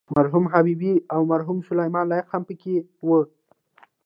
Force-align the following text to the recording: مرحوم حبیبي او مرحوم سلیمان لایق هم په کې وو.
مرحوم 0.15 0.45
حبیبي 0.53 0.93
او 1.13 1.21
مرحوم 1.31 1.57
سلیمان 1.69 2.05
لایق 2.11 2.27
هم 2.33 2.43
په 2.49 2.53
کې 2.61 2.75
وو. 3.07 3.19